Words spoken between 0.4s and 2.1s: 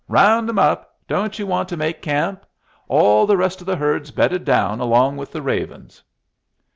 'em up! Don't you want to make